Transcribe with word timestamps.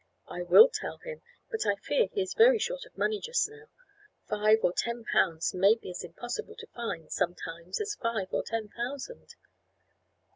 "I 0.27 0.41
will 0.41 0.67
tell 0.67 0.97
him, 0.97 1.21
but 1.51 1.67
I 1.67 1.75
fear 1.75 2.07
he 2.11 2.23
is 2.23 2.33
very 2.33 2.57
short 2.57 2.87
of 2.87 2.97
money 2.97 3.19
just 3.19 3.47
now. 3.47 3.65
Five 4.27 4.63
or 4.63 4.73
ten 4.73 5.03
pounds 5.05 5.53
may 5.53 5.75
be 5.75 5.91
as 5.91 6.03
impossible 6.03 6.55
to 6.57 6.65
find, 6.73 7.11
sometimes, 7.11 7.79
as 7.79 7.93
five 8.01 8.29
or 8.33 8.41
ten 8.41 8.69
thousand." 8.69 9.35